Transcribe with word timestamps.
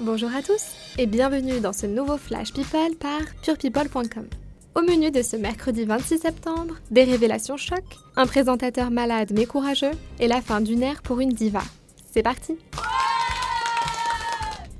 Bonjour 0.00 0.34
à 0.34 0.42
tous 0.42 0.72
et 0.98 1.06
bienvenue 1.06 1.60
dans 1.60 1.72
ce 1.72 1.86
nouveau 1.86 2.16
Flash 2.16 2.52
People 2.52 2.96
par 2.98 3.20
purepeople.com. 3.42 4.26
Au 4.74 4.82
menu 4.82 5.12
de 5.12 5.22
ce 5.22 5.36
mercredi 5.36 5.84
26 5.84 6.18
septembre, 6.18 6.74
des 6.90 7.04
révélations 7.04 7.56
choc, 7.56 7.84
un 8.16 8.26
présentateur 8.26 8.90
malade 8.90 9.30
mais 9.32 9.46
courageux 9.46 9.92
et 10.18 10.26
la 10.26 10.42
fin 10.42 10.60
d'une 10.60 10.82
ère 10.82 11.00
pour 11.00 11.20
une 11.20 11.32
diva. 11.32 11.62
C'est 12.10 12.24
parti 12.24 12.56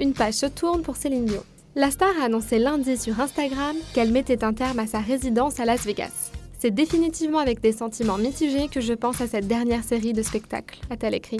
Une 0.01 0.15
page 0.15 0.35
se 0.35 0.47
tourne 0.47 0.83
pour 0.83 0.97
Céline 0.97 1.27
Dion. 1.27 1.45
La 1.77 1.93
star 1.93 2.11
a 2.21 2.25
annoncé 2.25 2.59
lundi 2.59 2.97
sur 2.97 3.21
Instagram 3.21 3.77
qu'elle 3.95 4.11
mettait 4.11 4.43
un 4.43 4.53
terme 4.53 4.81
à 4.81 4.89
sa 4.89 4.99
résidence 4.99 5.61
à 5.61 5.65
Las 5.65 5.87
Vegas. 5.87 6.33
C'est 6.59 6.73
définitivement 6.73 7.39
avec 7.39 7.61
des 7.61 7.73
sentiments 7.73 8.19
mitigés 8.19 8.67
que 8.67 8.81
je 8.81 8.95
pense 8.95 9.21
à 9.21 9.29
cette 9.29 9.47
dernière 9.47 9.85
série 9.85 10.13
de 10.13 10.23
spectacles, 10.23 10.81
a-t-elle 10.91 11.15
écrit. 11.15 11.39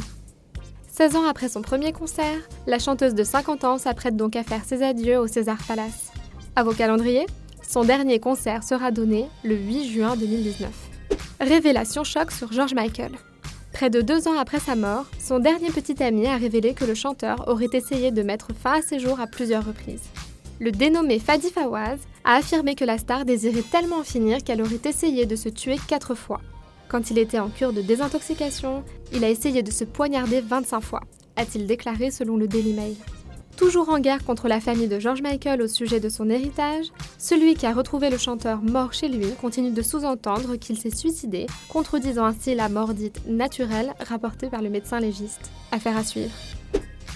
16 0.97 1.17
ans 1.17 1.27
après 1.27 1.49
son 1.49 1.61
premier 1.61 1.91
concert, 1.91 2.39
la 2.69 2.79
chanteuse 2.79 3.17
de 3.17 3.25
50 3.25 3.65
ans 3.65 3.79
s'apprête 3.79 4.17
donc 4.17 4.37
à 4.37 4.45
faire 4.45 4.65
ses 4.65 4.85
adieux 4.85 5.19
au 5.19 5.27
César 5.27 5.59
Palace. 5.67 6.13
À 6.55 6.63
vos 6.63 6.71
calendriers, 6.71 7.27
son 7.69 7.83
dernier 7.83 8.21
concert 8.21 8.63
sera 8.63 8.93
donné 8.93 9.27
le 9.43 9.57
8 9.57 9.91
juin 9.91 10.15
2019. 10.15 10.71
Révélation 11.41 12.05
choc 12.05 12.31
sur 12.31 12.53
George 12.53 12.75
Michael. 12.75 13.11
Près 13.73 13.91
de 13.91 14.03
deux 14.03 14.29
ans 14.29 14.39
après 14.39 14.61
sa 14.61 14.77
mort, 14.77 15.07
son 15.19 15.41
dernier 15.41 15.71
petit 15.71 16.01
ami 16.01 16.29
a 16.29 16.37
révélé 16.37 16.75
que 16.75 16.85
le 16.85 16.95
chanteur 16.95 17.49
aurait 17.49 17.71
essayé 17.73 18.13
de 18.13 18.23
mettre 18.23 18.55
fin 18.55 18.79
à 18.79 18.83
ses 18.83 19.01
jours 19.01 19.19
à 19.19 19.27
plusieurs 19.27 19.67
reprises. 19.67 20.05
Le 20.61 20.71
dénommé 20.71 21.19
Fadi 21.19 21.51
Fawaz 21.51 21.99
a 22.23 22.37
affirmé 22.37 22.77
que 22.77 22.85
la 22.85 22.99
star 22.99 23.25
désirait 23.25 23.65
tellement 23.69 23.99
en 23.99 24.05
finir 24.05 24.45
qu'elle 24.45 24.63
aurait 24.63 24.79
essayé 24.85 25.27
de 25.27 25.35
se 25.35 25.49
tuer 25.49 25.77
quatre 25.89 26.15
fois. 26.15 26.41
Quand 26.95 27.11
il 27.11 27.19
était 27.19 27.41
en 27.41 27.49
cure 27.49 27.73
de 27.73 27.83
désintoxication, 27.83 28.85
il 29.13 29.25
a 29.25 29.29
essayé 29.29 29.65
de 29.65 29.73
se 29.73 29.83
poignarder 29.83 30.41
25 30.41 30.81
fois, 30.81 31.01
a-t-il 31.35 31.67
déclaré 31.67 32.13
selon 32.13 32.37
le 32.37 32.47
Daily 32.47 32.73
Mail. 32.73 32.95
Toujours 33.57 33.89
en 33.89 33.99
guerre 33.99 34.25
contre 34.25 34.47
la 34.47 34.61
famille 34.61 34.87
de 34.87 35.01
George 35.01 35.21
Michael 35.21 35.61
au 35.61 35.67
sujet 35.67 35.99
de 35.99 36.09
son 36.09 36.31
héritage, 36.31 36.93
celui 37.19 37.57
qui 37.57 37.67
a 37.67 37.73
retrouvé 37.73 38.11
le 38.11 38.17
chanteur 38.17 38.63
mort 38.63 38.93
chez 38.93 39.09
lui 39.09 39.27
continue 39.41 39.73
de 39.73 39.83
sous-entendre 39.83 40.55
qu'il 40.55 40.79
s'est 40.79 40.95
suicidé, 40.95 41.49
contredisant 41.69 42.27
ainsi 42.27 42.55
la 42.55 42.69
mort 42.69 42.95
dite 42.95 43.27
naturelle 43.27 43.93
rapportée 43.99 44.49
par 44.49 44.63
le 44.63 44.71
médecin 44.71 45.01
légiste. 45.01 45.51
Affaire 45.73 45.97
à 45.97 46.05
suivre. 46.05 46.31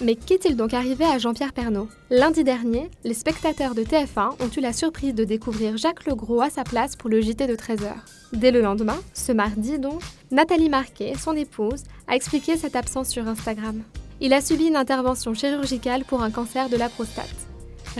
Mais 0.01 0.15
qu'est-il 0.15 0.55
donc 0.55 0.75
arrivé 0.75 1.05
à 1.05 1.19
Jean-Pierre 1.19 1.53
Pernaud? 1.53 1.89
Lundi 2.11 2.45
dernier, 2.45 2.89
les 3.03 3.15
spectateurs 3.15 3.75
de 3.75 3.83
TF1 3.83 4.35
ont 4.41 4.51
eu 4.57 4.61
la 4.61 4.73
surprise 4.73 5.13
de 5.13 5.25
découvrir 5.25 5.77
Jacques 5.77 6.07
Legros 6.07 6.41
à 6.41 6.51
sa 6.51 6.63
place 6.63 6.95
pour 6.95 7.11
le 7.11 7.21
JT 7.21 7.49
de 7.49 7.57
13h. 7.57 7.95
Dès 8.33 8.53
le 8.53 8.61
lendemain, 8.61 8.99
ce 9.13 9.33
mardi 9.33 9.77
donc, 9.81 10.01
Nathalie 10.31 10.69
Marquet, 10.69 11.15
son 11.19 11.35
épouse, 11.35 11.83
a 12.07 12.15
expliqué 12.15 12.57
cette 12.57 12.77
absence 12.77 13.09
sur 13.09 13.27
Instagram. 13.27 13.83
Il 14.21 14.33
a 14.35 14.41
subi 14.41 14.67
une 14.67 14.77
intervention 14.77 15.35
chirurgicale 15.35 16.05
pour 16.05 16.23
un 16.23 16.31
cancer 16.31 16.69
de 16.69 16.77
la 16.77 16.89
prostate. 16.89 17.27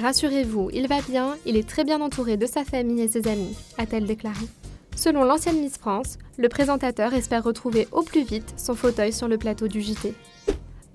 Rassurez-vous, 0.01 0.71
il 0.73 0.87
va 0.87 1.01
bien, 1.01 1.37
il 1.47 1.57
est 1.57 1.69
très 1.69 1.83
bien 1.83 2.01
entouré 2.01 2.37
de 2.37 2.47
sa 2.47 2.65
famille 2.65 3.03
et 3.03 3.09
ses 3.09 3.27
amis, 3.27 3.57
a-t-elle 3.77 4.07
déclaré. 4.07 4.47
Selon 4.95 5.25
l'ancienne 5.25 5.61
Miss 5.61 5.79
France, 5.79 6.19
le 6.37 6.49
présentateur 6.49 7.15
espère 7.15 7.43
retrouver 7.43 7.89
au 7.91 8.03
plus 8.03 8.23
vite 8.23 8.55
son 8.57 8.77
fauteuil 8.77 9.13
sur 9.13 9.27
le 9.27 9.39
plateau 9.39 9.67
du 9.67 9.81
JT. 9.81 10.15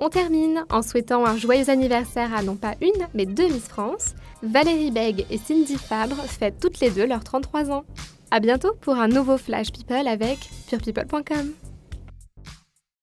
On 0.05 0.09
termine 0.09 0.65
en 0.69 0.81
souhaitant 0.81 1.25
un 1.25 1.37
joyeux 1.37 1.69
anniversaire 1.69 2.33
à 2.35 2.43
non 2.43 2.57
pas 2.57 2.75
une, 2.81 3.07
mais 3.13 3.25
deux 3.25 3.47
Miss 3.47 3.69
France. 3.69 4.15
Valérie 4.41 4.91
Beg 4.91 5.25
et 5.29 5.37
Cindy 5.37 5.77
Fabre 5.77 6.17
fêtent 6.23 6.59
toutes 6.59 6.81
les 6.81 6.89
deux 6.89 7.05
leurs 7.05 7.23
33 7.23 7.71
ans. 7.71 7.85
A 8.29 8.41
bientôt 8.41 8.73
pour 8.81 8.95
un 8.95 9.07
nouveau 9.07 9.37
Flash 9.37 9.71
People 9.71 10.09
avec 10.09 10.39
purepeople.com. 10.67 11.53